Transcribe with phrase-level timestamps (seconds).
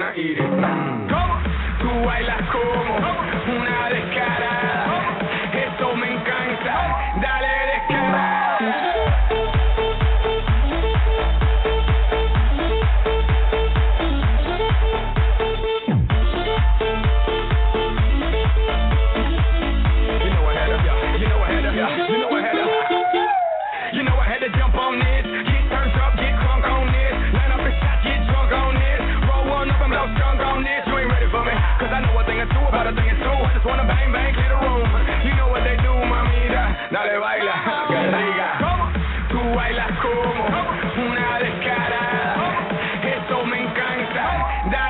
[0.00, 0.50] wanna eat it.
[1.10, 1.40] ¿Cómo?
[1.80, 4.39] Tú bailas como una descarada.
[32.90, 33.38] A thing or two.
[33.46, 34.82] I just wanna bang, bang, clear the room.
[35.22, 36.90] You know what they do, mamita.
[36.90, 38.48] Dale baila, que rica.
[39.30, 40.34] Tú bailas como
[41.06, 42.66] una descarada.
[43.14, 44.26] Eso me encanta.
[44.70, 44.89] Dale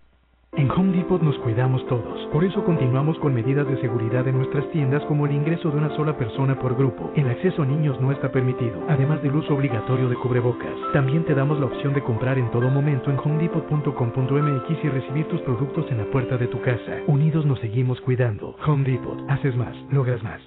[0.57, 2.27] En Home Depot nos cuidamos todos.
[2.27, 5.95] Por eso continuamos con medidas de seguridad en nuestras tiendas como el ingreso de una
[5.95, 7.09] sola persona por grupo.
[7.15, 10.73] El acceso a niños no está permitido, además del uso obligatorio de cubrebocas.
[10.91, 15.39] También te damos la opción de comprar en todo momento en homedepot.com.mx y recibir tus
[15.41, 16.99] productos en la puerta de tu casa.
[17.07, 18.57] Unidos nos seguimos cuidando.
[18.67, 19.17] Home Depot.
[19.29, 20.41] Haces más, logras más.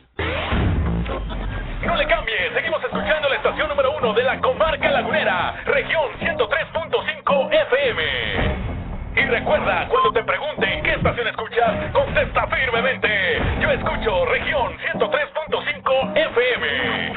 [1.86, 7.48] No le cambie, seguimos escuchando la estación número uno de la comarca lagunera, región 103.5
[7.50, 8.33] FM.
[9.24, 13.08] Y recuerda, cuando te pregunten qué estación escuchas, contesta firmemente.
[13.58, 17.14] Yo escucho región 103.5 FM.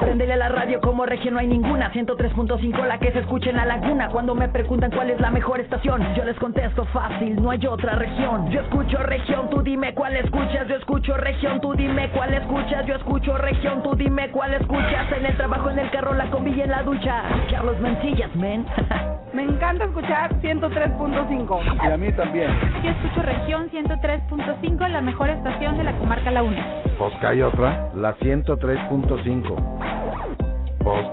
[0.00, 1.92] Prendele a la radio como región no hay ninguna.
[1.92, 4.08] 103.5 la que se escucha en la laguna.
[4.08, 7.94] Cuando me preguntan cuál es la mejor estación Yo les contesto fácil, no hay otra
[7.94, 8.50] región.
[8.50, 10.66] Yo escucho región, tú dime cuál escuchas.
[10.66, 12.84] Yo escucho región, tú dime cuál escuchas.
[12.86, 15.12] Yo escucho región, tú dime cuál escuchas.
[15.16, 17.22] En el trabajo, en el carro, la combi y en la ducha.
[17.48, 18.66] Carlos Mencillas, men
[19.32, 21.60] Me encanta escuchar 103.5.
[21.84, 22.50] Y a mí también.
[22.82, 26.82] Yo escucho región 103.5, la mejor estación de la comarca La Una.
[26.98, 29.54] Pues que hay otra, la 103.5.
[30.82, 31.06] Pues,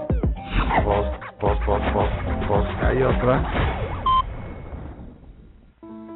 [0.84, 1.06] pues,
[1.40, 2.10] pues, pues, pues,
[2.48, 3.42] pues que hay otra.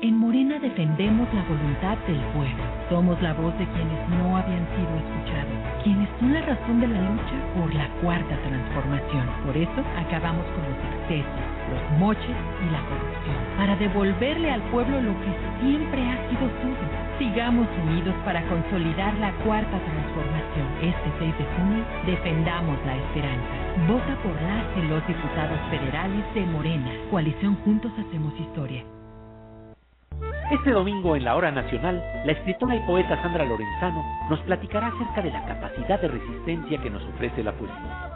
[0.03, 2.65] En Morena defendemos la voluntad del pueblo.
[2.91, 7.01] Somos la voz de quienes no habían sido escuchados, quienes son la razón de la
[7.03, 9.29] lucha por la cuarta transformación.
[9.47, 15.01] Por eso acabamos con los excesos, los moches y la corrupción, para devolverle al pueblo
[15.01, 16.87] lo que siempre ha sido suyo.
[17.19, 20.67] Sigamos unidos para consolidar la cuarta transformación.
[20.83, 23.63] Este 6 de junio defendamos la esperanza.
[23.89, 26.91] Vota por las y los diputados federales de Morena.
[27.11, 28.85] Coalición Juntos Hacemos Historia.
[30.51, 35.23] Este domingo en la Hora Nacional, la escritora y poeta Sandra Lorenzano nos platicará acerca
[35.23, 38.12] de la capacidad de resistencia que nos ofrece la poesía.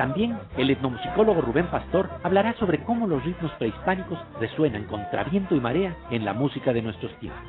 [0.00, 5.60] También el etnomusicólogo Rubén Pastor hablará sobre cómo los ritmos prehispánicos resuenan contra viento y
[5.60, 7.42] marea en la música de nuestros tiempos.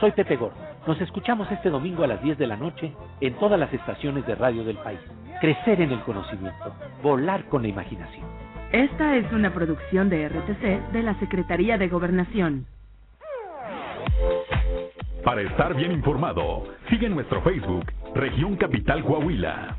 [0.00, 0.54] Soy Pepe Gordo.
[0.86, 2.92] Nos escuchamos este domingo a las 10 de la noche
[3.22, 5.00] en todas las estaciones de radio del país.
[5.40, 8.26] Crecer en el conocimiento, volar con la imaginación.
[8.70, 12.66] Esta es una producción de RTC de la Secretaría de Gobernación.
[15.24, 19.78] Para estar bien informado, sigue nuestro Facebook, Región Capital Coahuila.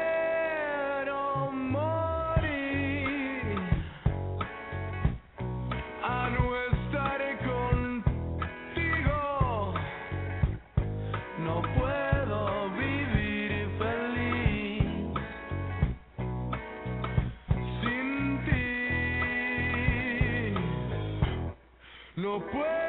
[22.31, 22.80] No puedo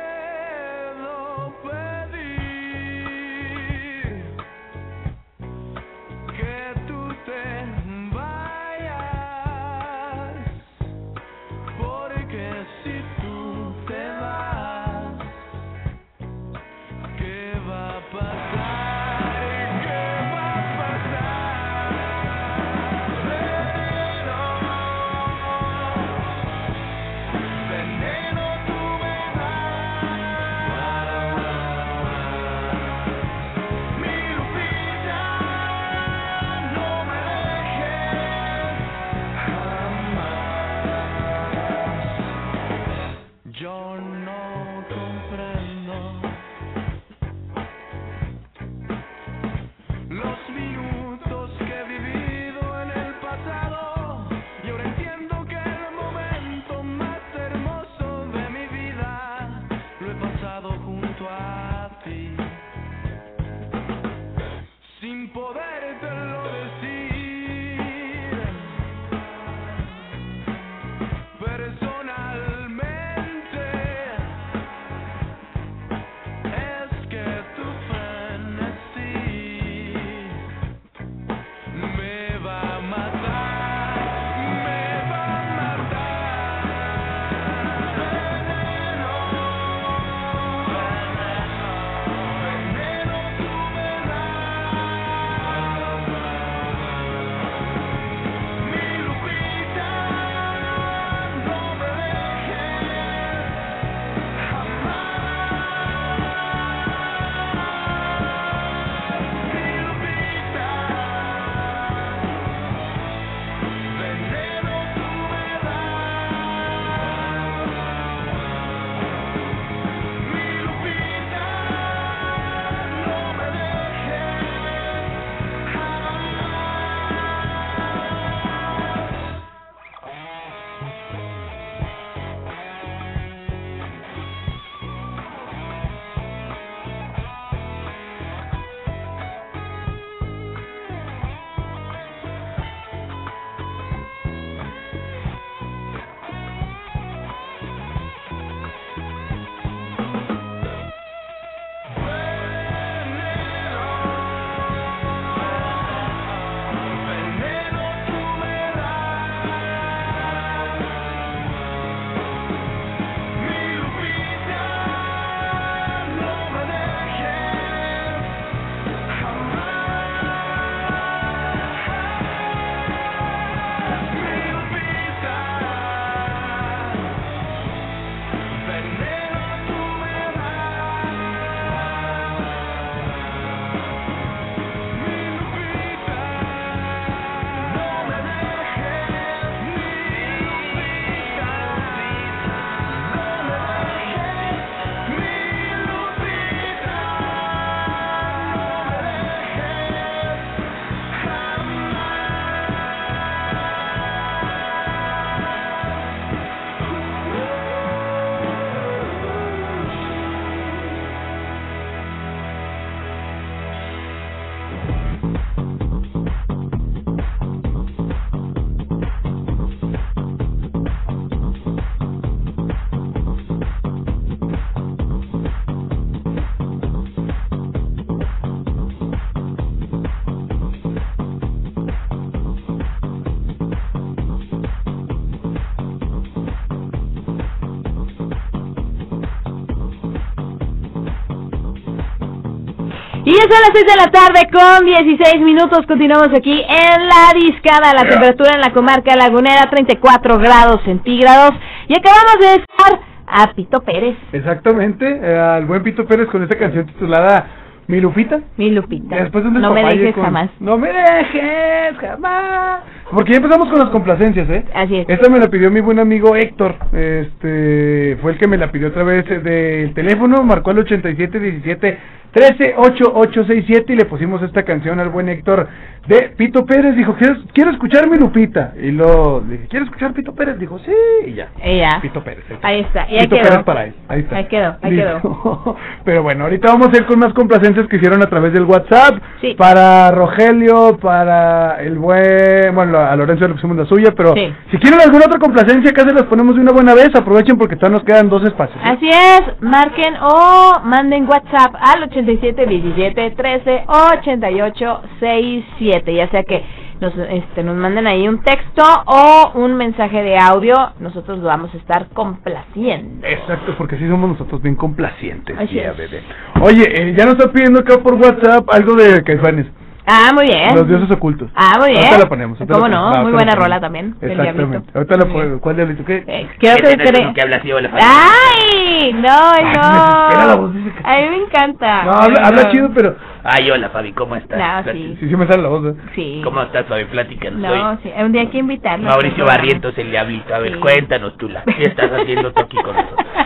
[243.42, 245.80] ya son las 6 de la tarde con 16 minutos.
[245.86, 247.92] Continuamos aquí en la discada.
[247.94, 251.52] La temperatura en la comarca lagunera 34 grados centígrados.
[251.88, 254.16] Y acabamos de estar a Pito Pérez.
[254.32, 257.46] Exactamente, eh, al buen Pito Pérez con esta canción titulada
[257.88, 258.40] Mi Lupita.
[258.56, 259.16] Mi Lupita.
[259.16, 260.50] Después de un no me dejes con- jamás.
[260.60, 262.80] No me dejes jamás.
[263.14, 264.64] Porque ya empezamos con las complacencias, ¿eh?
[264.74, 265.08] Así es.
[265.08, 266.76] Esta me la pidió mi buen amigo Héctor.
[266.92, 271.98] Este fue el que me la pidió otra vez del teléfono, marcó el 8717
[272.34, 275.68] 138867 y le pusimos esta canción al buen Héctor
[276.06, 276.96] de Pito Pérez.
[276.96, 278.72] Dijo, quiero, quiero escuchar mi Lupita.
[278.80, 280.58] Y lo dije, ¿quieres escuchar Pito Pérez?
[280.58, 280.92] Dijo, sí,
[281.26, 281.48] y ya.
[281.62, 282.00] Y ya.
[282.00, 282.44] Pito Pérez.
[282.62, 283.06] Ahí está.
[283.10, 283.48] Y ahí Pito quedó.
[283.50, 283.94] Pérez para él.
[284.08, 284.36] Ahí está.
[284.36, 285.20] Ahí quedó, ahí Listo.
[285.20, 285.76] quedó.
[286.04, 287.52] Pero bueno, ahorita vamos a ir con más complacencias.
[287.52, 289.22] complacencias que hicieron a través del WhatsApp.
[289.42, 289.54] Sí.
[289.58, 292.74] Para Rogelio, para el buen.
[292.74, 294.52] Bueno, a Lorenzo le pusimos la suya, pero Sí.
[294.70, 297.10] si quieren alguna otra complacencia, acá se las ponemos de una buena vez.
[297.14, 298.78] Aprovechen porque todavía nos quedan dos espacios.
[298.84, 306.62] Así es, marquen o manden WhatsApp al 87 17 13 88 67, ya sea que
[307.00, 311.74] nos, este, nos manden ahí un texto o un mensaje de audio, nosotros lo vamos
[311.74, 313.26] a estar complaciendo.
[313.26, 315.56] Exacto, porque así somos nosotros bien complacientes.
[315.58, 315.96] Así yeah, es.
[315.96, 316.22] bebé.
[316.60, 319.66] Oye, eh, ya nos está pidiendo acá por WhatsApp algo de Caifanes.
[320.04, 320.74] Ah, muy bien.
[320.74, 321.48] Los dioses ocultos.
[321.54, 322.02] Ah, muy bien.
[322.04, 322.60] Ahorita la ponemos.
[322.60, 323.02] ahorita ¿Cómo la no?
[323.02, 323.16] ponemos.
[323.18, 323.64] Ah, Muy buena la ponemos.
[323.64, 324.90] rola también, Exactamente.
[324.98, 325.60] Ahorita la ponemos.
[325.60, 326.04] ¿Cuál diablito?
[326.04, 326.22] ¿Qué?
[326.58, 327.90] Creo que Ese no es cree- que habla así, hola.
[327.94, 329.12] ¡Ay!
[329.12, 330.92] No, desespera la voz, no.
[331.04, 332.02] A mí me encanta.
[332.04, 333.16] No, habla, habla chido, pero...
[333.44, 334.58] Ay, hola, Fabi, ¿cómo estás?
[334.86, 335.16] No, sí.
[335.20, 335.86] Sí, sí me sale la voz.
[335.86, 335.94] ¿eh?
[336.14, 336.40] Sí.
[336.44, 337.04] ¿Cómo estás, Fabi?
[337.06, 337.60] Platícanos.
[337.60, 338.12] No, Soy sí.
[338.22, 339.08] Un día hay que invitarlo.
[339.08, 339.44] Mauricio.
[339.44, 340.54] Barrientos, el diablito.
[340.54, 340.78] A ver, Sí.
[340.80, 341.62] cuéntanos tú, la.
[341.62, 343.26] ¿qué estás haciendo tú aquí con nosotros?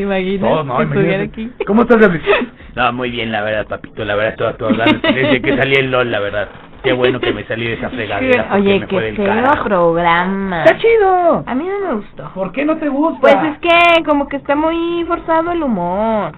[0.00, 0.50] ¿Te imaginas?
[0.50, 1.42] No, no, que estuviera imagínate.
[1.42, 1.64] aquí.
[1.66, 2.24] ¿Cómo estás, Diablito?
[2.74, 4.70] No, muy bien, la verdad, papito, la verdad, todo, todo.
[4.70, 6.48] Desde que salí el LOL, la verdad.
[6.82, 8.48] Qué bueno que me salí de esa fregadera.
[8.54, 10.64] Oye, del feo programa.
[10.64, 11.44] ¡Está chido!
[11.44, 12.30] A mí no me gustó.
[12.32, 13.20] ¿Por qué no te gusta?
[13.20, 16.32] Pues es que como que está muy forzado el humor.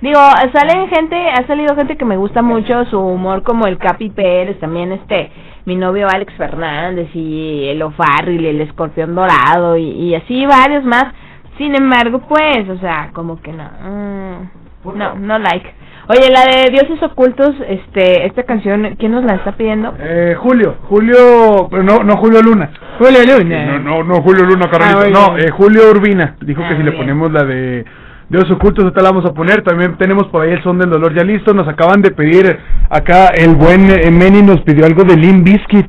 [0.00, 0.18] Digo,
[0.54, 4.58] salen gente, ha salido gente que me gusta mucho su humor como el Capi Pérez,
[4.58, 5.30] también este,
[5.66, 11.12] mi novio Alex Fernández y el O'Farrill, el Escorpión Dorado y, y así varios más.
[11.58, 15.74] Sin embargo, pues, o sea, como que no, mm, no, no like.
[16.08, 19.94] Oye, la de Dioses Ocultos, este, esta canción, ¿quién nos la está pidiendo?
[20.00, 22.70] Eh, Julio, Julio, pero no, no Julio Luna.
[22.98, 23.78] Julio Luna.
[23.78, 24.98] No, no, no Julio Luna, Carlito.
[24.98, 26.36] Ah, no, eh, Julio Urbina.
[26.40, 27.84] Dijo Ah, que si le ponemos la de
[28.28, 29.62] Dios Ocultos, ahorita la vamos a poner.
[29.62, 31.54] También tenemos por ahí el son del dolor ya listo.
[31.54, 32.58] Nos acaban de pedir
[32.90, 35.86] acá el buen eh, Meni nos pidió algo de Limp Bizkit.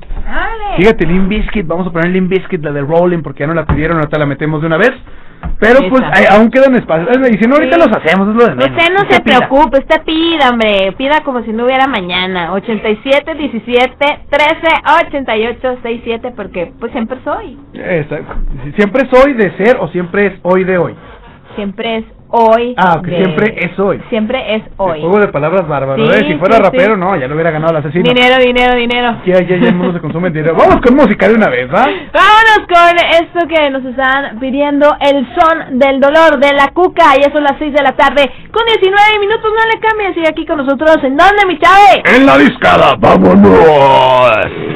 [0.77, 3.65] Fíjate, Limp Bizkit, vamos a poner Limp Bizkit, la de Rolling, porque ya no la
[3.65, 4.91] pidieron, ahorita la metemos de una vez.
[5.59, 6.11] Pero pues Esa.
[6.13, 7.09] ay, aún quedan espacios.
[7.31, 7.81] Y si no, ahorita Sí.
[7.87, 8.69] los hacemos, es lo de menos.
[8.77, 9.37] Usted no Usted se pida.
[9.39, 12.53] preocupe, usted pida, hombre, pida como si no hubiera mañana.
[12.53, 13.95] 87 17
[14.29, 14.57] 13
[15.07, 17.57] 88 67 porque pues siempre soy.
[17.73, 18.33] Exacto.
[18.77, 20.95] Siempre soy de ser o siempre es hoy de hoy.
[21.55, 22.73] Siempre es hoy.
[22.77, 24.01] Ah, que de- siempre es hoy.
[24.09, 24.99] Siempre es hoy.
[25.01, 26.25] Juego de palabras bárbaro, Sí, ¿eh?
[26.27, 26.99] Si fuera sí, rapero, sí.
[26.99, 28.03] no, ya lo hubiera ganado el asesino.
[28.11, 29.17] Dinero, dinero, dinero.
[29.25, 30.55] Ya, ya, ya el mundo se consume dinero.
[30.57, 31.85] Vamos con música de una vez, ¿va?
[31.85, 37.15] Vámonos con esto que nos están pidiendo, el son del dolor de la cuca.
[37.21, 40.45] Ya son las 6 de la tarde con 19 minutos, no le cambie, sigue aquí
[40.45, 40.97] con nosotros.
[41.03, 42.01] ¿En dónde, mi chave?
[42.15, 44.72] En la discada, vámonos.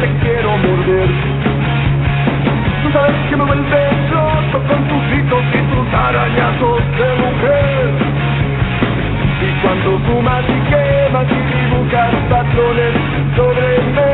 [0.00, 1.08] Te quiero morder.
[2.82, 7.86] Tú sabes que me vuelve loco con tus gritos y tus arañazos de mujer.
[9.42, 12.94] Y cuando fumas y quemas y dibujas patrones
[13.36, 14.12] sobre mí.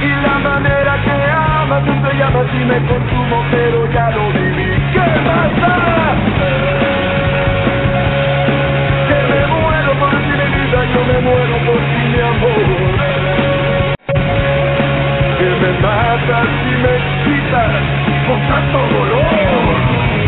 [0.00, 3.44] Y la manera que amas, tú te llamas y me consumo,
[15.80, 17.72] matas y me quitas
[18.26, 20.27] con tanto dolor.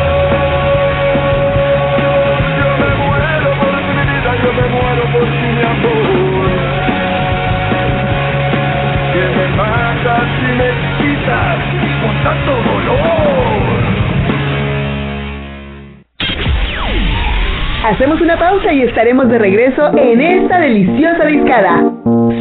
[2.56, 6.48] Yo me muero por mi vida, yo me muero por mi amor.
[9.12, 11.58] Que me matas y me excitas
[12.02, 13.12] con tanto dolor.
[17.84, 21.82] Hacemos una pausa y estaremos de regreso en esta deliciosa discada.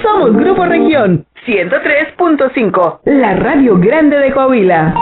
[0.02, 4.94] Somos Grupo Región 103.5, la radio grande de Coahuila.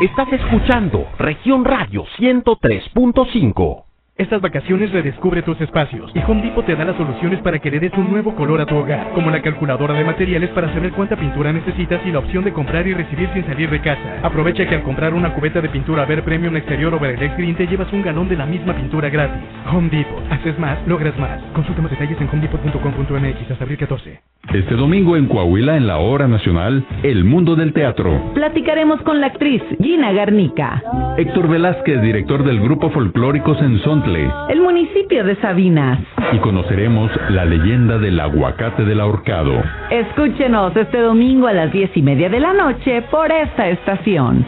[0.00, 3.91] Estás escuchando Región Radio 103.5.
[4.22, 7.80] Estas vacaciones redescubre tus espacios y Home Depot te da las soluciones para que le
[7.80, 11.16] des un nuevo color a tu hogar, como la calculadora de materiales para saber cuánta
[11.16, 14.20] pintura necesitas y la opción de comprar y recibir sin salir de casa.
[14.22, 17.66] Aprovecha que al comprar una cubeta de pintura Ver Premium Exterior o Verelex Green te
[17.66, 19.42] llevas un galón de la misma pintura gratis.
[19.68, 20.22] Home Depot.
[20.30, 21.42] Haces más, logras más.
[21.52, 24.20] Consulta más detalles en homedepot.com.mx hasta abril 14.
[24.54, 28.32] Este domingo en Coahuila, en la hora nacional, El Mundo del Teatro.
[28.34, 30.82] Platicaremos con la actriz Gina Garnica.
[31.16, 33.78] Héctor Velázquez, director del grupo Folclóricos en
[34.14, 35.98] El municipio de Sabinas.
[36.32, 39.62] Y conoceremos la leyenda del aguacate del ahorcado.
[39.90, 44.44] Escúchenos este domingo a las diez y media de la noche por esta estación.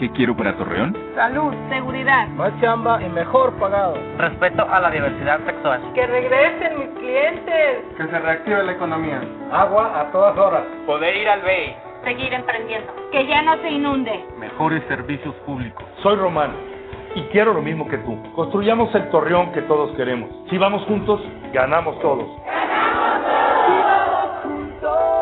[0.00, 0.96] ¿Qué quiero para Torreón?
[1.14, 2.28] Salud, seguridad.
[2.28, 3.98] Más chamba y mejor pagado.
[4.16, 5.80] Respeto a la diversidad sexual.
[5.94, 7.84] Que regresen mis clientes.
[7.96, 9.20] Que se reactive la economía.
[9.52, 10.62] Agua a todas horas.
[10.86, 11.74] Poder ir al BEI.
[12.04, 12.90] Seguir emprendiendo.
[13.12, 14.24] Que ya no se inunde.
[14.38, 15.84] Mejores servicios públicos.
[16.02, 16.77] Soy Romano
[17.18, 18.16] y quiero lo mismo que tú.
[18.34, 20.30] Construyamos el torreón que todos queremos.
[20.50, 21.20] Si vamos juntos,
[21.52, 22.26] ganamos todos.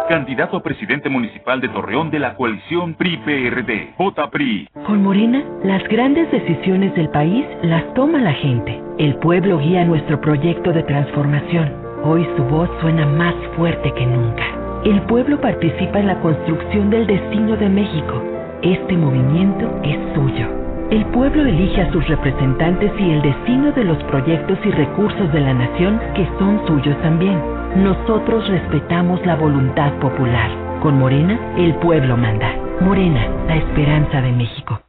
[0.09, 3.95] Candidato a presidente municipal de Torreón de la coalición PRI-PRD.
[3.99, 4.69] Vota PRI.
[4.87, 8.81] Con Morena, las grandes decisiones del país las toma la gente.
[8.99, 11.73] El pueblo guía nuestro proyecto de transformación.
[12.05, 14.45] Hoy su voz suena más fuerte que nunca.
[14.85, 18.23] El pueblo participa en la construcción del destino de México.
[18.63, 20.66] Este movimiento es suyo.
[20.91, 25.41] El pueblo elige a sus representantes y el destino de los proyectos y recursos de
[25.41, 27.43] la nación que son suyos también.
[27.83, 30.49] Nosotros respetamos la voluntad popular.
[30.81, 32.55] Con Morena, el pueblo manda.
[32.81, 34.81] Morena, la esperanza de México.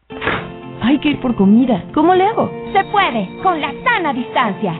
[0.81, 1.83] Hay que ir por comida.
[1.95, 2.51] ¿Cómo le hago?
[2.73, 4.79] Se puede, con la sana distancia.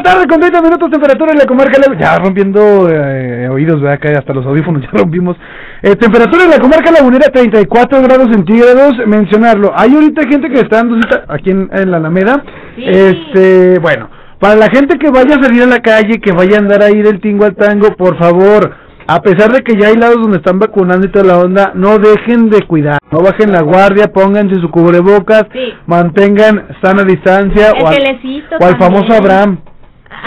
[0.00, 1.80] La tarde con 30 minutos temperatura en la comarca.
[1.98, 3.94] Ya rompiendo eh, oídos, ¿verdad?
[3.94, 5.36] Acá hasta los audífonos ya rompimos.
[5.82, 8.94] Eh, temperatura en la comarca lagunera 34 grados centígrados.
[9.06, 9.72] Mencionarlo.
[9.74, 12.42] Hay ahorita gente que está dando cita aquí en, en la Alameda.
[12.76, 14.08] Este, bueno,
[14.38, 17.02] para la gente que vaya a salir a la calle, que vaya a andar ahí
[17.02, 18.74] del tingo al tango, por favor.
[19.06, 21.98] A pesar de que ya hay lados donde están vacunando y toda la onda, no
[21.98, 25.46] dejen de cuidar, no bajen la guardia, pónganse su cubrebocas,
[25.86, 29.58] mantengan sana distancia El o al, o famoso Abraham.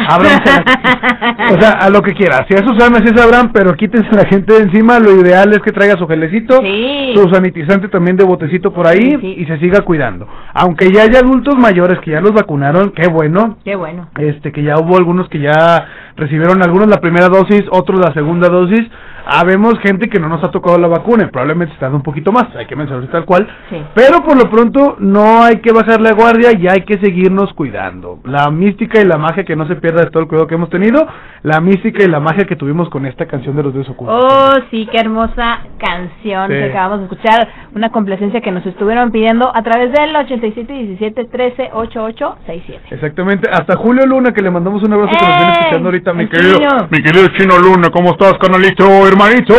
[0.07, 2.45] Abraham la- o sea, a lo que quiera.
[2.47, 4.99] Si eso sabe, si es Abraham, pero quítense la gente de encima.
[4.99, 6.59] Lo ideal es que traiga su gelecito,
[7.15, 10.27] su sanitizante también de botecito por ahí y se siga cuidando.
[10.53, 13.57] Aunque ya hay adultos mayores que ya los vacunaron, qué bueno.
[13.63, 14.07] Qué bueno.
[14.17, 18.49] Este, que ya hubo algunos que ya recibieron algunos la primera dosis, otros la segunda
[18.49, 18.81] dosis.
[19.25, 22.31] Habemos gente que no nos ha tocado la vacuna y probablemente está dando un poquito
[22.31, 23.47] más, hay que mencionarlo tal cual.
[23.93, 28.19] Pero por lo pronto no hay que bajar la guardia y hay que seguirnos cuidando.
[28.25, 30.69] La mística y la magia que no se pierda de todo el cuidado que hemos
[30.69, 31.05] tenido,
[31.43, 34.23] la mística y la magia que tuvimos con esta canción de los dioses ocultos.
[34.23, 36.53] Oh, sí, qué hermosa canción Sí.
[36.53, 37.47] que acabamos de escuchar.
[37.75, 42.81] Una complacencia que nos estuvieron pidiendo a través del 8717 13 8867.
[42.91, 46.27] Exactamente, hasta Julio Luna que le mandamos un abrazo que nos viene escuchando ahorita, mi
[46.27, 46.59] querido,
[46.89, 49.53] mi querido Chino Luna, ¿cómo estás, canalito, hermanito?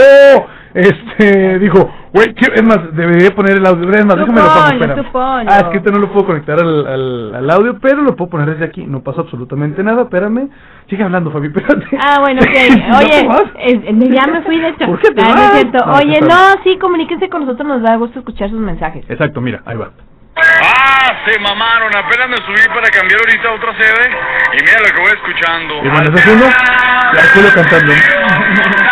[0.74, 4.66] Este, dijo, güey, ¿qué- es más, debería poner el audio, es más, déjame lo pongo,
[4.72, 5.46] espérame.
[5.48, 8.28] Ah, es que este no lo puedo conectar al, al, al audio, pero lo puedo
[8.30, 10.48] poner desde aquí, no pasa absolutamente nada, espérame,
[10.90, 11.86] sigue hablando, Fabi, espérate.
[12.02, 12.48] Ah, bueno, ok.
[12.88, 13.44] ¿No te Oye, vas?
[13.56, 14.86] eh, eh, ya me fui de hecho.
[14.86, 15.86] ¿Por qué te Ah, no es cierto.
[15.86, 19.04] No, Oye, no, sí, comuníquense con nosotros, nos da gusto escuchar sus mensajes.
[19.08, 19.90] Exacto, mira, ahí va.
[20.36, 24.10] Ah, se mamaron, apenas me subí para cambiar ahorita a otra sede
[24.54, 25.74] y mira lo que voy escuchando.
[25.84, 26.46] Y bueno, ¿estás haciendo?
[26.46, 27.92] Ya Julio cantando.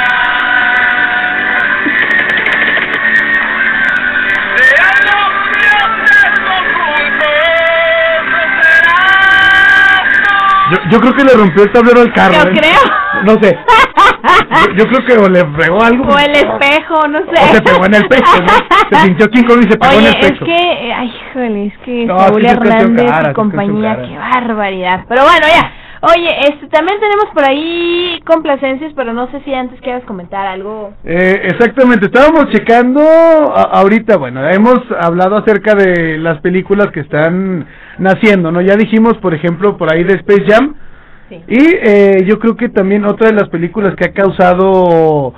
[10.72, 12.34] Yo, yo creo que le rompió el tablero al carro.
[12.34, 12.54] Yo ¿eh?
[12.54, 12.80] creo.
[13.24, 13.58] No sé.
[14.66, 16.04] Yo, yo creo que o le fregó algo.
[16.04, 17.42] O el espejo, no sé.
[17.42, 18.96] O se pegó en el pecho, ¿no?
[18.98, 20.44] Se sintió King Kong y se pegó Oye, en el es pecho.
[20.44, 24.16] que, eh, ay, híjole, es que No, Saúl es Hernández cara, y es compañía, qué
[24.18, 25.04] barbaridad.
[25.08, 25.72] Pero bueno, ya.
[26.04, 30.92] Oye, este, también tenemos por ahí complacencias, pero no sé si antes quieras comentar algo.
[31.04, 37.66] Eh, exactamente, estábamos checando a- ahorita, bueno, hemos hablado acerca de las películas que están
[37.98, 38.60] naciendo, ¿no?
[38.60, 40.74] Ya dijimos, por ejemplo, por ahí de Space Jam.
[41.48, 45.32] Y eh, yo creo que también otra de las películas que ha causado,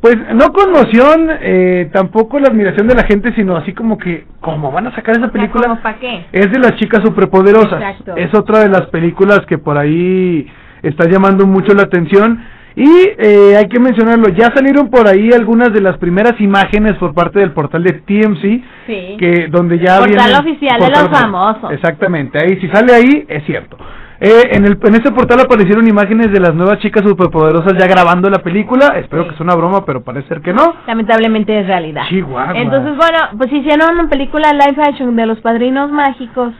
[0.00, 4.72] pues, no conmoción, eh, tampoco la admiración de la gente, sino así como que, ¿cómo
[4.72, 5.78] van a sacar esa película?
[5.82, 6.24] ¿Para qué?
[6.32, 7.80] Es de las chicas superpoderosas.
[7.80, 8.14] Exacto.
[8.16, 10.46] Es otra de las películas que por ahí
[10.82, 12.42] está llamando mucho la atención.
[12.76, 17.12] Y eh, hay que mencionarlo, ya salieron por ahí algunas de las primeras imágenes por
[17.12, 19.16] parte del portal de TMC, Sí.
[19.18, 21.72] que donde ya Portal vienen- oficial de portal los famosos.
[21.72, 23.76] Exactamente, ahí si sale ahí es cierto.
[24.22, 28.28] Eh, en, el, en este portal aparecieron imágenes de las nuevas chicas superpoderosas ya grabando
[28.28, 28.88] la película.
[28.98, 30.74] Espero que sea una broma, pero parece ser que no.
[30.86, 32.02] Lamentablemente es realidad.
[32.08, 32.52] Chihuahua.
[32.54, 36.52] Entonces, bueno, pues hicieron una película live action de los padrinos mágicos.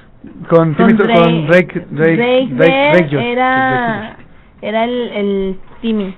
[0.49, 3.25] Con, Con Timmy- Drake- con Drake, Drake, Drake Drake, Bell Drake Josh.
[3.25, 4.17] era,
[4.63, 6.15] era el, el Timmy.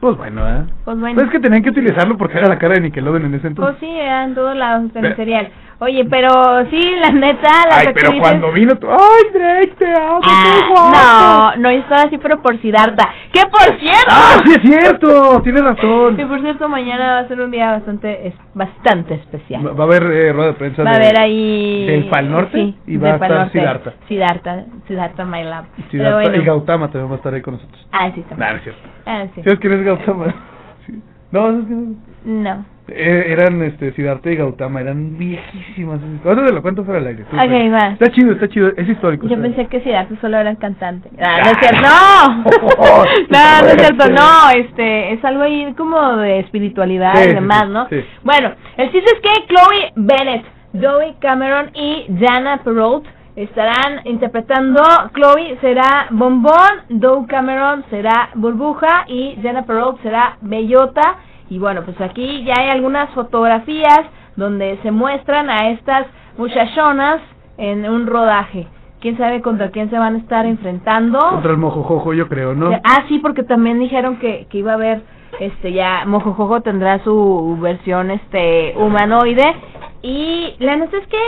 [0.00, 0.64] Pues bueno, ¿eh?
[0.84, 1.14] Pues bueno.
[1.14, 3.50] Pues es que tenían que utilizarlo porque era la cara de Nickelodeon en ese Pues
[3.50, 3.80] entonces.
[3.80, 5.48] sí, era en todos lados en el serial.
[5.78, 6.30] Oye, pero
[6.70, 10.20] sí, la neta, las Ay, pero actrices- cuando vino tú, ¡ay, Drake, te amo!
[10.24, 13.04] Ah, No, no estaba así, pero por Siddhartha.
[13.30, 14.08] ¡Que por cierto!
[14.08, 15.42] ¡Ah, sí es cierto!
[15.42, 16.16] Tienes razón.
[16.16, 19.66] Que por cierto, mañana va a ser un día bastante es, bastante especial.
[19.66, 21.84] Va va a haber eh, rueda de prensa Va a haber ahí...
[21.86, 23.58] del Pal Norte sí, y va a estar Norte.
[23.58, 23.92] Siddhartha.
[24.08, 25.64] Siddhartha, Siddhartha My Lab.
[25.76, 26.36] Pero Siddhartha bueno.
[26.36, 27.86] y Gautama también va a estar ahí con nosotros.
[27.92, 28.38] Ah, sí, también.
[28.38, 28.88] Nah, no es cierto.
[29.04, 29.42] Ah, sí.
[29.42, 30.34] ¿Sabes quién es Gautama?
[30.86, 31.02] Sí.
[31.32, 32.26] No, ¿sabes quién es?
[32.26, 32.64] No.
[32.88, 35.98] Eh, eran este Siddhartha y Gautama, eran viejísimas.
[36.24, 37.24] Ahora te lo cuento fuera del aire.
[37.24, 37.88] tú, Ok, va.
[37.94, 39.26] Está chido, está chido, es histórico.
[39.26, 41.10] Yo pensé que Siddhartha solo era el cantante.
[41.20, 42.44] Ah, no es cierto, no.
[43.30, 44.50] no, no es cierto, no.
[44.54, 47.88] Este, es algo ahí como de espiritualidad Sí, y demás, ¿no?
[47.88, 48.04] sí.
[48.22, 50.44] Bueno, el chiste es que Chloe Bennett,
[50.80, 54.82] Joey Cameron y Jana Perrault estarán interpretando.
[55.14, 61.16] Chloe será Bombón, Joe Cameron será Burbuja y Jana Perrault será Bellota.
[61.48, 64.00] Y bueno, pues aquí ya hay algunas fotografías
[64.36, 66.06] donde se muestran a estas
[66.36, 67.20] muchachonas
[67.58, 68.66] en un rodaje.
[69.00, 71.18] ¿Quién sabe contra quién se van a estar enfrentando?
[71.18, 72.70] Contra el mojojojo, yo creo, ¿no?
[72.82, 75.02] Ah, sí, porque también dijeron que, que iba a haber,
[75.38, 79.54] este, ya Mojojojo tendrá su versión, este, humanoide.
[80.02, 81.18] Y la neta es que,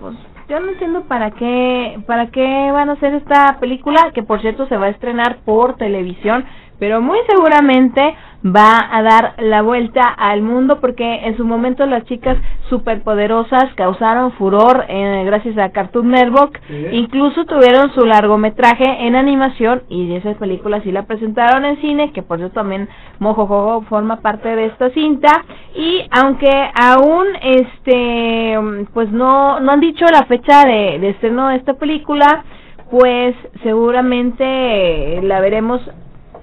[0.00, 0.16] pues,
[0.48, 4.66] yo no entiendo para qué, para qué van a hacer esta película, que por cierto
[4.66, 6.44] se va a estrenar por televisión,
[6.80, 12.04] pero muy seguramente va a dar la vuelta al mundo porque en su momento las
[12.06, 12.38] chicas
[12.70, 16.58] superpoderosas causaron furor eh, gracias a Cartoon Network,
[16.90, 22.22] incluso tuvieron su largometraje en animación y esa película sí la presentaron en cine, que
[22.22, 22.88] por eso también
[23.18, 25.44] Mojojojo forma parte de esta cinta.
[25.74, 28.58] Y aunque aún este
[28.94, 32.44] pues no no han dicho la fecha de, de estreno de esta película,
[32.90, 35.80] pues seguramente la veremos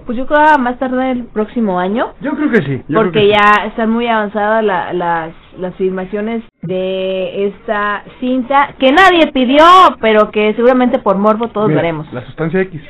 [0.08, 2.14] pues yo creo a más tarde el próximo año.
[2.22, 2.82] Yo creo que sí.
[2.88, 3.28] yo porque creo que sí.
[3.28, 9.64] ya están muy avanzadas la- las, las filmaciones de esta cinta que nadie pidió,
[10.00, 12.10] pero que seguramente por morbo todos Mira, veremos.
[12.14, 12.80] La sustancia X.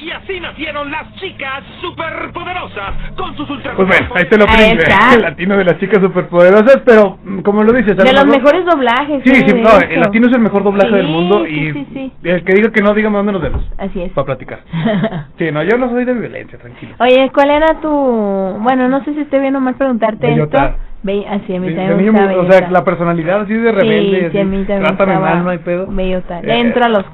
[0.00, 4.82] Y así nacieron las chicas superpoderosas con sus ultra Pues bueno, ahí te lo prende
[4.84, 5.14] está.
[5.14, 8.38] el latino de las chicas superpoderosas, pero mm, como lo dices, De lo los mejor-
[8.54, 9.22] mejores doblajes.
[9.24, 11.72] Sí, eh, sí, no, el latino es el mejor doblaje del Sí, mundo sí, y
[11.72, 12.12] sí, sí.
[12.22, 13.62] el que diga que no, diga más menos dedos.
[13.76, 14.12] Así es.
[14.12, 14.60] Para platicar.
[15.38, 16.94] Sí, no, yo no soy de violencia, tranquilo.
[17.00, 17.88] Oye, ¿cuál era tu...?
[17.88, 20.64] Bueno, no sé si esté bien o mal preguntarte Bellota.
[20.66, 20.78] esto.
[21.00, 24.24] Ve, así a mí también me gusta o sea, la personalidad así de rebelde, Sí,
[24.24, 25.86] así, sí, a mí también trátame mal, no hay pedo.
[25.88, 26.42] Bellota.
[26.42, 27.04] Le Eh, entro a los...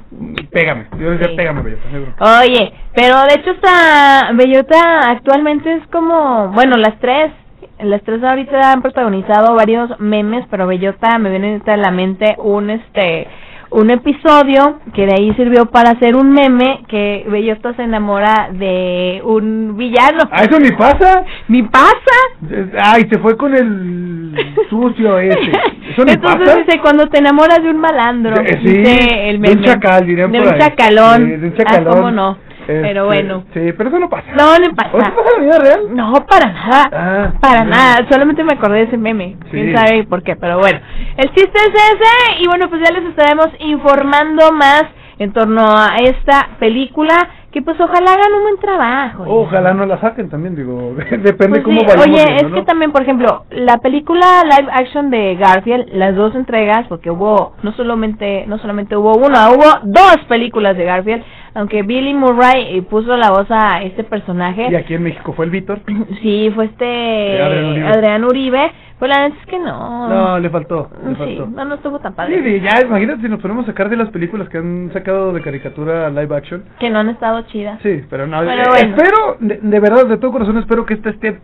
[0.51, 2.40] Pégame, yo decía pégame, bellota.
[2.40, 7.31] Oye, pero de hecho esta Bellota actualmente es como, bueno, las tres,
[7.79, 12.37] las tres ahorita han protagonizado varios memes, pero Bellota me viene ahorita a la mente
[12.38, 13.27] un este
[13.75, 19.21] un episodio que de ahí sirvió para hacer un meme que Bellota se enamora de
[19.25, 20.21] un villano.
[20.31, 21.25] ¿Ah, eso ni pasa?
[21.49, 22.17] Ni pasa.
[22.81, 24.35] Ay, se fue con el
[24.71, 25.39] sucio ese.
[25.91, 26.57] ¿Eso ni Entonces pasa?
[26.65, 30.31] dice, cuando te enamoras de un malandro, Eh, sí, dice el de un chacal, dirían
[30.33, 30.61] De por un ahí.
[30.61, 31.25] chacalón.
[31.27, 31.89] Sí, de un chacalón.
[31.89, 32.39] Ah, cómo no.
[32.64, 33.44] Este, Pero bueno.
[33.53, 34.33] Sí, pero eso no pasa.
[34.33, 34.90] No, no pasa.
[34.94, 35.81] ¿O eso pasa en la vida real?
[35.94, 36.90] No, para nada.
[36.92, 38.07] Ah, para nada.
[38.11, 39.37] Solamente me acordé de ese meme.
[39.44, 39.50] Sí.
[39.50, 40.81] Quién sabe por qué, pero bueno.
[41.16, 42.42] El chiste es ese.
[42.42, 44.85] Y bueno, pues ya les estaremos informando más
[45.18, 47.14] en torno a esta película.
[47.55, 49.25] Que pues ojalá hagan un buen trabajo.
[49.29, 52.57] Ojalá no la saquen también, digo, depende Pues cómo sí, vayamos Oye, es ¿no?
[52.57, 57.53] que también, por ejemplo, la película live action de Garfield, las dos entregas, porque hubo,
[57.62, 61.23] no solamente, no solamente hubo una, hubo dos películas de Garfield,
[61.55, 64.67] aunque Billy Murray eh, puso la voz a este personaje.
[64.69, 65.79] Y aquí en México fue el Víctor.
[66.23, 67.87] Sí, fue este Eh, Adrián Uribe.
[67.87, 68.73] Adrián Uribe.
[68.97, 70.09] Pues la neta es que no.
[70.09, 71.47] No, le faltó, le Sí, faltó.
[71.49, 72.43] no, no estuvo tan padre.
[72.45, 75.43] sí, ya, imagínate si nos ponemos a sacar de las películas que han sacado de
[75.43, 76.62] caricatura live action.
[76.79, 77.80] Que no han estado chidas.
[77.83, 78.40] Sí, pero no.
[78.40, 78.96] Pero eh, bueno.
[78.96, 81.38] Espero, de, de verdad, de todo corazón, espero que esta esté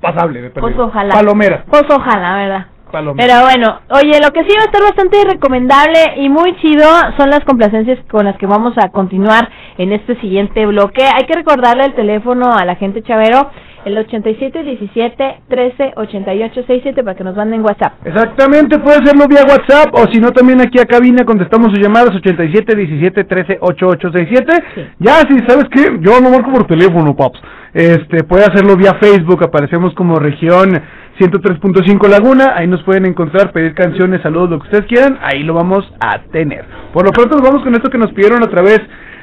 [0.00, 0.42] pasable.
[0.42, 1.14] De Pues ojalá.
[1.14, 1.64] Palomera.
[1.68, 2.66] Pues ojalá, ¿verdad?
[2.90, 3.26] Palomera.
[3.26, 7.30] Pero bueno, oye, lo que sí va a estar bastante recomendable y muy chido son
[7.30, 11.04] las complacencias con las que vamos a continuar en este siguiente bloque.
[11.04, 13.50] Hay que recordarle el teléfono a la gente Chavero,
[13.84, 17.94] el 8717-138867 para que nos manden WhatsApp.
[18.04, 22.14] Exactamente, puede hacerlo vía WhatsApp o si no también aquí a cabina contestamos sus llamadas
[22.14, 24.94] 87 17 13 8867.
[24.98, 27.40] Ya, si sabes que yo no marco por teléfono, paps.
[27.74, 30.80] Este, puede hacerlo vía Facebook, aparecemos como región
[31.18, 35.54] 103.5 Laguna, ahí nos pueden encontrar, pedir canciones, saludos, lo que ustedes quieran, ahí lo
[35.54, 36.64] vamos a tener.
[36.92, 38.80] Por lo pronto nos vamos con esto que nos pidieron a través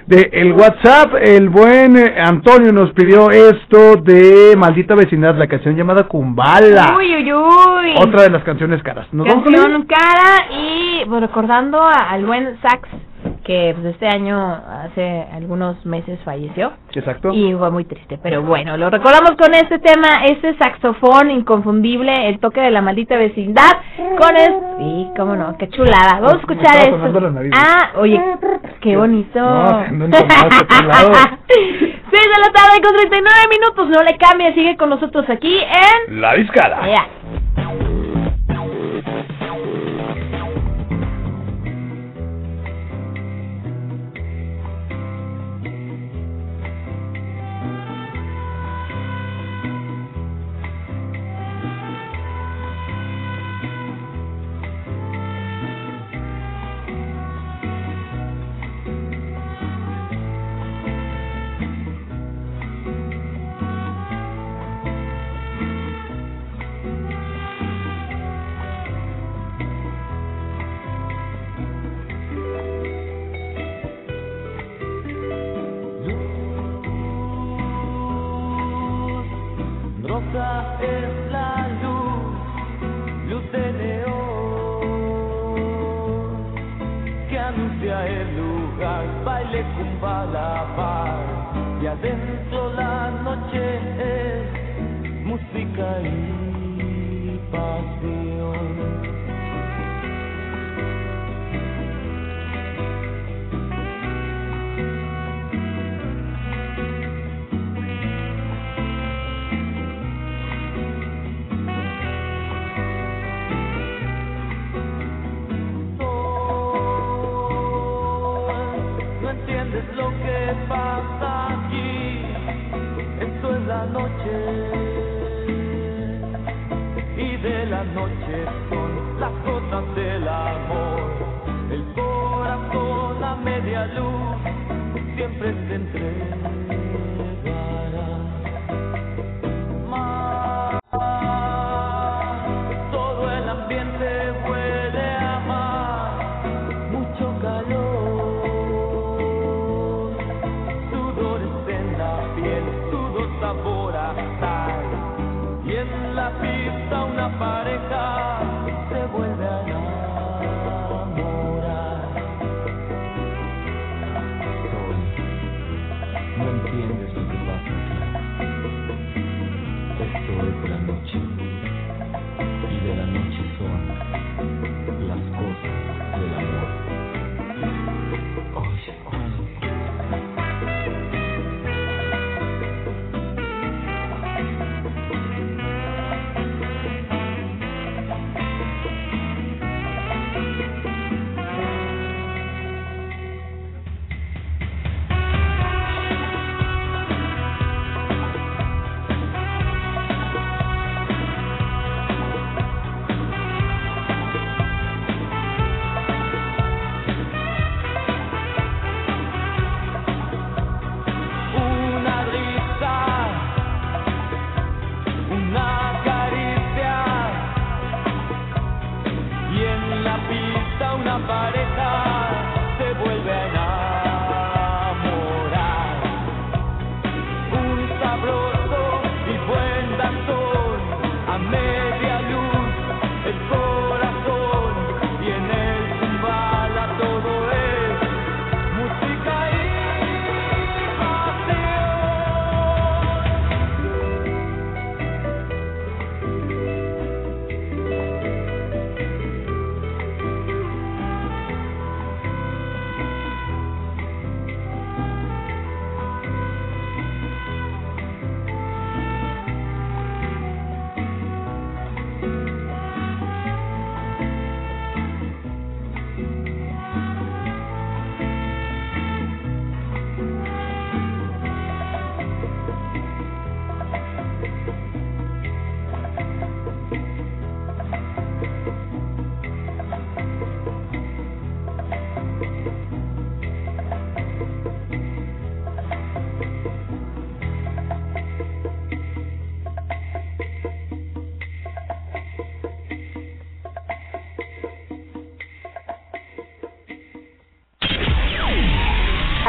[0.07, 5.75] de el WhatsApp, el buen eh, Antonio nos pidió esto de Maldita Vecindad, la canción
[5.75, 6.95] llamada Kumbala.
[6.97, 7.95] Uy, uy, uy.
[7.97, 9.07] Otra de las canciones caras.
[9.11, 12.87] Canción cara y recordando al buen Sax
[13.43, 17.31] que pues este año hace algunos meses falleció Exacto.
[17.33, 22.39] y fue muy triste, pero bueno, lo recordamos con este tema, este saxofón inconfundible, el
[22.39, 23.71] toque de la maldita vecindad,
[24.17, 24.53] con el...
[24.77, 26.99] Sí, cómo no, qué chulada, vamos a escuchar esto.
[27.55, 28.21] Ah, oye,
[28.81, 29.39] qué bonito.
[29.39, 31.17] No, todos lados.
[31.47, 36.21] 6 de la tarde con 39 minutos, no le cambie, sigue con nosotros aquí en...
[36.21, 36.81] La discada.
[36.87, 37.84] Ya.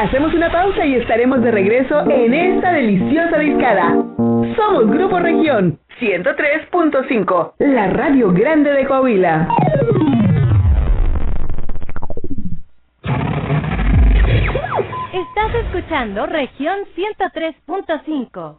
[0.06, 3.90] Hacemos una pausa y estaremos de regreso en esta deliciosa discada.
[4.54, 9.48] Somos Grupo Región 103.5, la radio grande de Coahuila.
[15.12, 18.58] Estás escuchando región 103.5.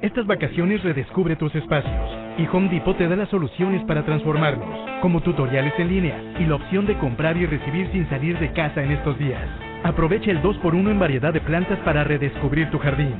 [0.00, 4.68] Estas vacaciones redescubre tus espacios y Home Depot te da las soluciones para transformarlos,
[5.02, 8.84] como tutoriales en línea y la opción de comprar y recibir sin salir de casa
[8.84, 9.67] en estos días.
[9.84, 13.14] Aprovecha el 2x1 en variedad de plantas para redescubrir tu jardín.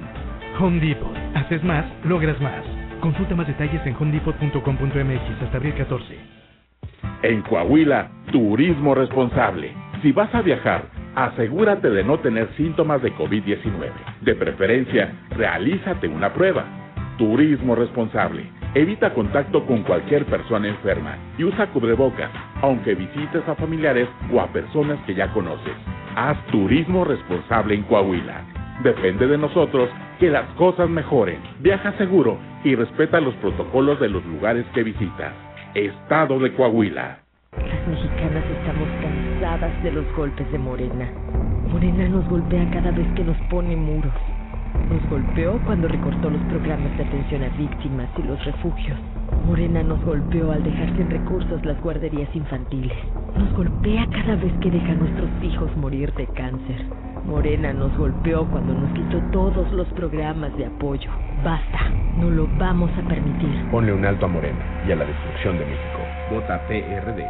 [0.58, 1.14] Home Depot.
[1.34, 2.64] Haces más, logras más.
[3.00, 6.18] Consulta más detalles en homedepot.com.mx hasta abril 14.
[7.22, 9.72] En Coahuila, turismo responsable.
[10.02, 13.90] Si vas a viajar, asegúrate de no tener síntomas de COVID-19.
[14.22, 16.64] De preferencia, realízate una prueba.
[17.18, 18.50] Turismo responsable.
[18.74, 22.30] Evita contacto con cualquier persona enferma y usa cubrebocas,
[22.62, 25.74] aunque visites a familiares o a personas que ya conoces.
[26.20, 28.42] Haz turismo responsable en Coahuila.
[28.82, 29.88] Depende de nosotros
[30.18, 31.38] que las cosas mejoren.
[31.60, 35.32] Viaja seguro y respeta los protocolos de los lugares que visitas.
[35.74, 37.20] Estado de Coahuila.
[37.52, 41.08] Las mexicanas estamos cansadas de los golpes de Morena.
[41.68, 44.12] Morena nos golpea cada vez que nos pone muros.
[44.88, 48.98] Nos golpeó cuando recortó los programas de atención a víctimas y los refugios.
[49.46, 52.96] Morena nos golpeó al dejar sin recursos las guarderías infantiles.
[53.36, 56.86] Nos golpea cada vez que deja a nuestros hijos morir de cáncer.
[57.24, 61.10] Morena nos golpeó cuando nos quitó todos los programas de apoyo.
[61.44, 63.66] Basta, no lo vamos a permitir.
[63.70, 65.98] Ponle un alto a Morena y a la destrucción de México.
[66.30, 67.26] Vota PRD.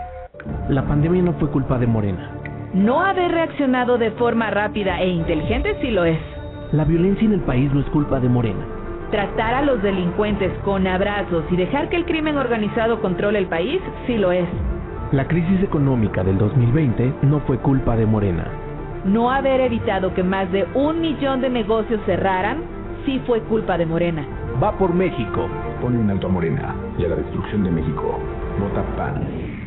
[0.69, 2.31] La pandemia no fue culpa de Morena.
[2.75, 6.19] No haber reaccionado de forma rápida e inteligente sí lo es.
[6.73, 8.61] La violencia en el país no es culpa de Morena.
[9.11, 13.81] Tratar a los delincuentes con abrazos y dejar que el crimen organizado controle el país
[14.07, 14.47] sí lo es.
[15.13, 18.45] La crisis económica del 2020 no fue culpa de Morena.
[19.07, 22.59] No haber evitado que más de un millón de negocios cerraran
[23.07, 24.27] sí fue culpa de Morena.
[24.63, 25.49] Va por México.
[25.81, 28.19] Pone en alto a Morena y a la destrucción de México.
[28.61, 29.58] Vota PAN.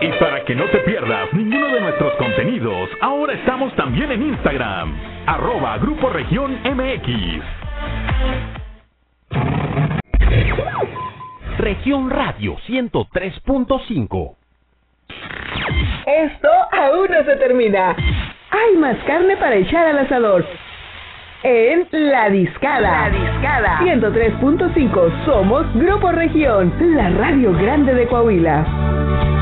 [0.00, 4.94] Y para que no te pierdas ninguno de nuestros contenidos, ahora estamos también en Instagram,
[5.26, 7.42] arroba Grupo Región MX.
[11.58, 14.34] Región Radio 103.5.
[16.06, 17.94] Esto aún no se termina.
[18.50, 20.44] Hay más carne para echar al asador.
[21.44, 23.08] En La Discada.
[23.08, 23.78] La Discada.
[23.80, 25.24] 103.5.
[25.24, 29.41] Somos Grupo Región, la radio grande de Coahuila.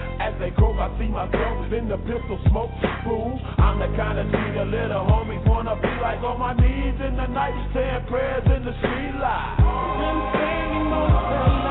[0.21, 2.69] As they croak, I see myself in the pistol smoke.
[3.03, 7.17] Fool, I'm the kind of the little homies wanna be like on my knees in
[7.17, 9.57] the night, saying prayers in the street light.
[9.57, 11.70] Been singing most of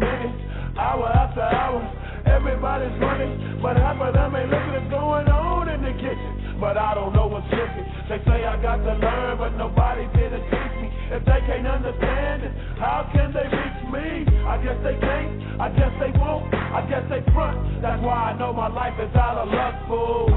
[0.00, 0.34] Minute after minute,
[0.78, 1.82] hour after hour.
[2.26, 6.56] Everybody's running, but half of them ain't looking what's going on in the kitchen.
[6.58, 7.84] But I don't know what's cooking.
[8.08, 10.88] They say I got to learn, but nobody's here to teach me.
[11.12, 14.24] If they can't understand it, how can they reach me?
[14.46, 17.82] I guess they can't, I guess they won't, I guess they front.
[17.82, 20.30] That's why I know my life is out of luck, fool.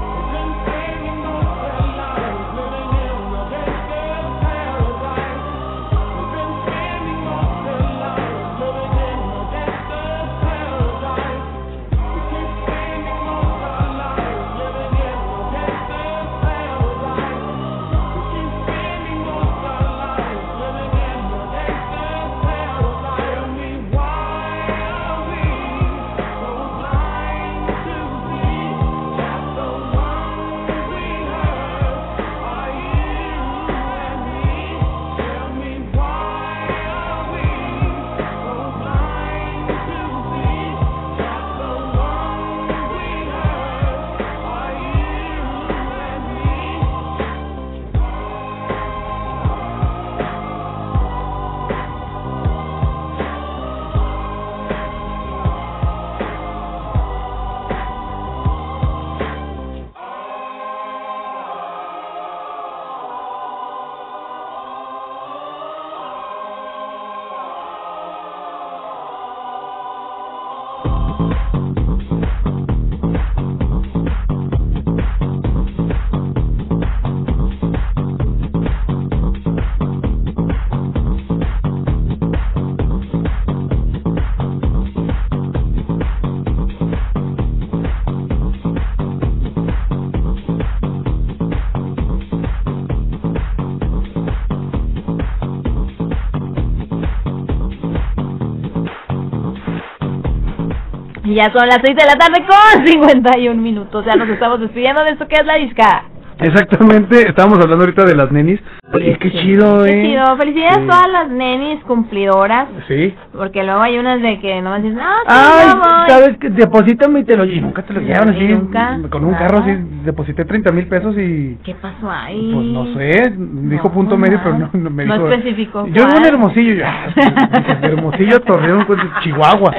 [101.38, 104.04] Ya son las 6 de la tarde con 51 minutos.
[104.04, 106.04] Ya nos estamos despidiendo de esto que es la disca.
[106.40, 108.60] Exactamente, estábamos hablando ahorita de las nenis.
[108.92, 110.02] Oye, qué chido, Qué eh.
[110.06, 110.36] chido.
[110.38, 110.82] Felicidades Sí.
[110.82, 112.68] a todas las nenis cumplidoras.
[112.88, 113.14] Sí.
[113.36, 116.08] Porque luego hay unas de que nomás dicen, no, sí, Ay, voy".
[116.08, 118.44] sabes que deposítame y te lo y nunca te lo llevan así.
[118.48, 118.98] nunca?
[119.10, 119.72] Con un carro así
[120.04, 122.50] deposité 30 mil pesos y ¿Qué pasó ahí?
[122.54, 125.28] pues no sé, dijo punto medio, pero no, no me No dijo.
[125.28, 129.74] especificó Yo en Hermosillo, yo, ah, dije, Hermosillo, Torreón, pues, Chihuahua.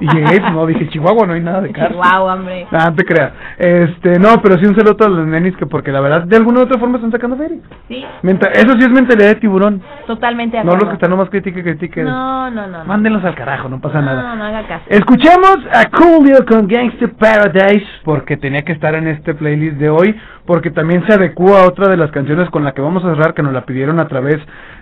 [0.00, 1.92] Y llegué, pues, no, dije Chihuahua, no hay nada de carro.
[1.94, 2.66] Chihuahua, hombre.
[2.70, 3.32] Ah, no te creas.
[3.58, 6.60] Este, no, pero sí un saludo a los nenis que porque la verdad de alguna
[6.60, 7.58] u otra forma están sacando feria.
[7.88, 9.82] Sí, Menta- eso sí es mentalidad de tiburón.
[10.06, 12.02] totalmente de No los que están nomás critique, critique.
[12.02, 12.78] No, no, no.
[12.78, 12.84] no.
[12.84, 14.22] Mándenlos al carajo, no pasa nada.
[14.22, 14.84] No, no haga caso.
[14.88, 20.14] Escuchemos a Coolio con Gangster Paradise porque tenía que estar en este playlist de hoy
[20.46, 23.34] porque también se adecua a otra de las canciones con la que vamos a cerrar
[23.34, 24.36] que nos la pidieron a través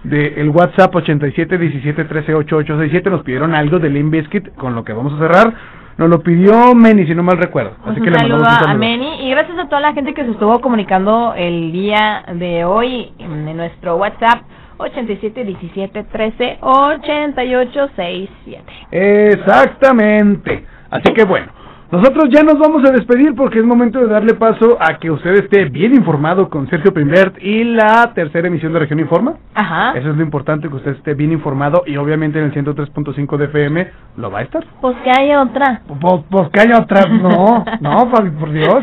[0.05, 4.85] del el WhatsApp 87 17 13 8867 nos pidieron algo de Limp Bizkit con lo
[4.85, 5.55] que vamos a cerrar
[5.99, 8.65] nos lo pidió Meni si no mal recuerdo así un que le saludo mandamos un
[8.65, 12.25] a saludo Meni y gracias a toda la gente que se estuvo comunicando el día
[12.35, 14.43] de hoy en nuestro WhatsApp
[14.79, 18.65] 871713 8867.
[18.91, 20.65] Exactamente.
[20.91, 21.47] Así que bueno,
[21.93, 25.35] nosotros ya nos vamos a despedir porque es momento de darle paso a que usted
[25.35, 29.35] esté bien informado con Sergio Primbert y la tercera emisión de Región Informa.
[29.55, 29.93] Ajá.
[29.99, 33.45] Eso es lo importante, que usted esté bien informado y obviamente en el 103.5 de
[33.45, 34.65] FM lo va a estar.
[34.81, 35.83] Pues que hay otra.
[35.87, 38.83] Pues, pues que haya otra, no, no, Fabi, por Dios.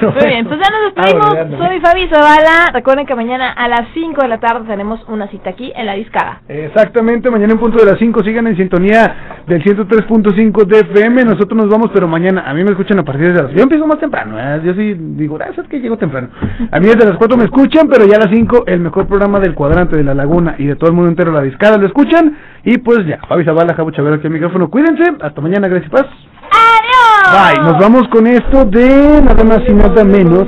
[0.00, 1.26] Muy bien, pues ya nos despedimos.
[1.26, 1.68] Ándale, ándale.
[1.68, 2.70] Soy Fabi Zavala.
[2.72, 5.92] Recuerden que mañana a las 5 de la tarde tenemos una cita aquí en la
[5.92, 6.40] discada.
[6.48, 11.24] Exactamente, mañana en punto de las 5 sigan en sintonía del 103.5 de FM.
[11.24, 13.52] Nosotros nos vamos, pero mañana a mí me escuchan a partir de las.
[13.52, 14.60] Yo empiezo más temprano, ¿eh?
[14.64, 16.28] yo sí digo, ah, es que llego temprano.
[16.70, 19.40] A mí desde las 4 me escuchan, pero ya a las 5 el mejor programa
[19.40, 22.36] del cuadrante de la laguna y de todo el mundo entero, la discada, lo escuchan.
[22.62, 24.70] Y pues ya, Fabi Zavala, Jabo Chavero aquí al micrófono.
[24.70, 26.06] Cuídense, hasta mañana, gracias y paz.
[26.52, 27.56] ¡Adiós!
[27.56, 30.46] Bye, nos vamos con esto de nada más y nada menos.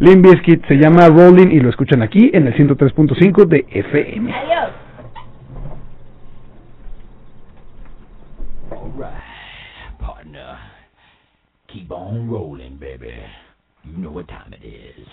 [0.00, 4.34] Limp Bizkit se llama Rolling y lo escuchan aquí en el 103.5 de FM.
[4.34, 4.86] Adiós.
[8.98, 9.15] partner.
[11.76, 13.12] Keep on rolling, baby.
[13.84, 15.06] You know what time it is.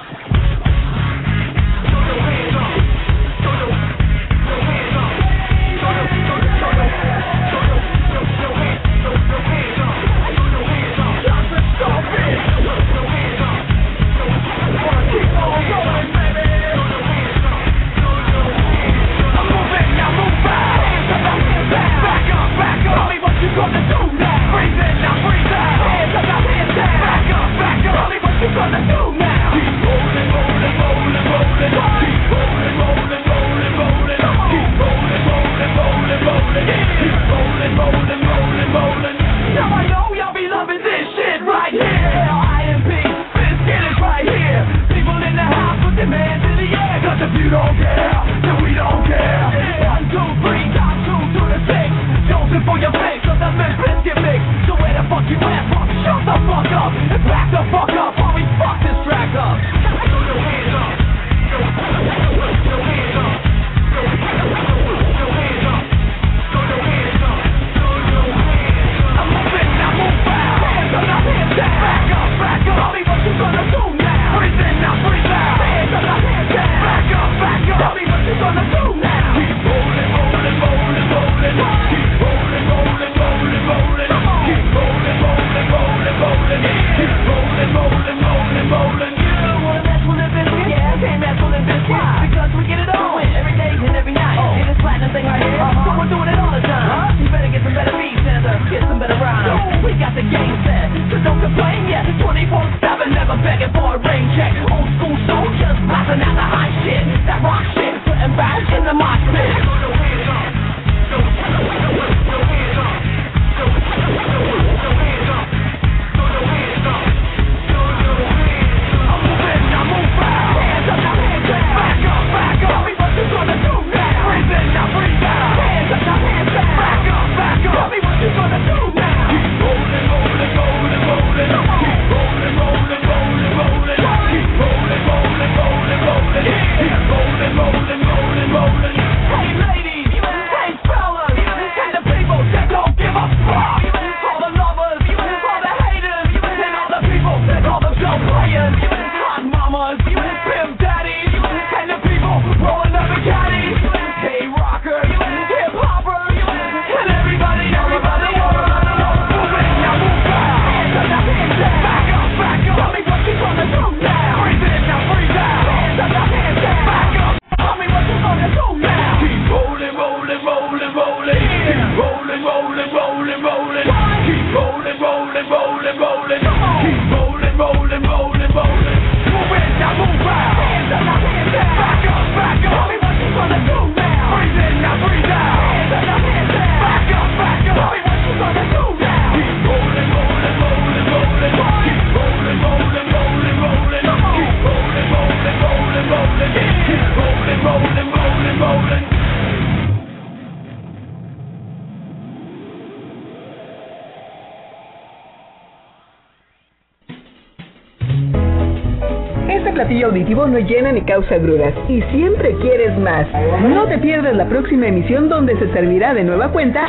[210.54, 213.26] No llena ni causa grudas y siempre quieres más.
[213.70, 216.88] No te pierdas la próxima emisión donde se servirá de nueva cuenta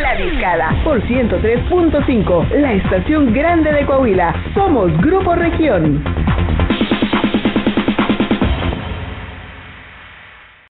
[0.00, 4.34] La Discada por 103.5, la estación grande de Coahuila.
[4.54, 6.02] Somos Grupo Región.